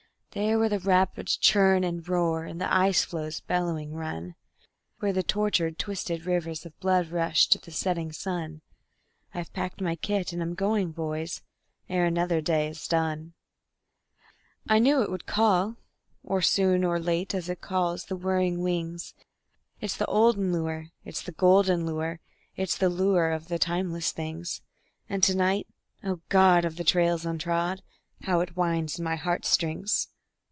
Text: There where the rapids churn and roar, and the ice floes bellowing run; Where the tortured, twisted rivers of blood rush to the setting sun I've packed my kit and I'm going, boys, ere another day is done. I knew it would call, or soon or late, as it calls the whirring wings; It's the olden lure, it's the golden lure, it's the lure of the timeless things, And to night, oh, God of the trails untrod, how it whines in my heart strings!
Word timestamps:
There 0.33 0.57
where 0.57 0.69
the 0.69 0.79
rapids 0.79 1.35
churn 1.35 1.83
and 1.83 2.07
roar, 2.07 2.45
and 2.45 2.61
the 2.61 2.73
ice 2.73 3.03
floes 3.03 3.41
bellowing 3.41 3.91
run; 3.91 4.35
Where 4.99 5.11
the 5.11 5.23
tortured, 5.23 5.77
twisted 5.77 6.25
rivers 6.25 6.65
of 6.65 6.79
blood 6.79 7.09
rush 7.09 7.47
to 7.47 7.59
the 7.59 7.69
setting 7.71 8.13
sun 8.13 8.61
I've 9.33 9.51
packed 9.51 9.81
my 9.81 9.97
kit 9.97 10.31
and 10.31 10.41
I'm 10.41 10.53
going, 10.53 10.93
boys, 10.93 11.41
ere 11.89 12.05
another 12.05 12.39
day 12.39 12.69
is 12.69 12.87
done. 12.87 13.33
I 14.69 14.79
knew 14.79 15.01
it 15.01 15.11
would 15.11 15.25
call, 15.25 15.75
or 16.23 16.41
soon 16.41 16.85
or 16.85 16.97
late, 16.97 17.35
as 17.35 17.49
it 17.49 17.59
calls 17.59 18.05
the 18.05 18.15
whirring 18.15 18.61
wings; 18.61 19.13
It's 19.81 19.97
the 19.97 20.05
olden 20.05 20.53
lure, 20.53 20.91
it's 21.03 21.21
the 21.21 21.33
golden 21.33 21.85
lure, 21.85 22.21
it's 22.55 22.77
the 22.77 22.87
lure 22.89 23.31
of 23.33 23.49
the 23.49 23.59
timeless 23.59 24.13
things, 24.13 24.61
And 25.09 25.21
to 25.23 25.35
night, 25.35 25.67
oh, 26.05 26.21
God 26.29 26.63
of 26.63 26.77
the 26.77 26.85
trails 26.85 27.25
untrod, 27.25 27.81
how 28.21 28.39
it 28.39 28.55
whines 28.55 28.97
in 28.97 29.03
my 29.03 29.17
heart 29.17 29.43
strings! 29.43 30.07